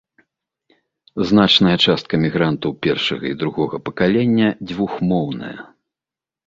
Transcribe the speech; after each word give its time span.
Значная 1.31 1.75
частка 1.87 2.21
мігрантаў 2.23 2.71
першага 2.87 3.23
і 3.33 3.37
другога 3.45 3.75
пакалення 3.87 4.47
двухмоўная. 4.75 5.57